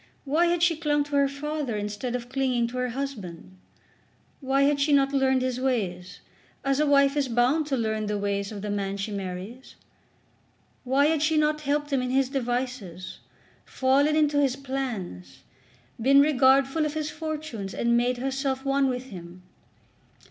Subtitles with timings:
[0.25, 3.55] Why had she clung to her father instead of clinging to her husband?
[4.39, 6.21] Why had she not learned his ways,
[6.65, 9.75] as a wife is bound to learn the ways of the man she marries?
[10.83, 13.19] Why had she not helped him in his devices,
[13.63, 15.43] fallen into his plans,
[16.01, 19.43] been regardful of his fortunes, and made herself one with him?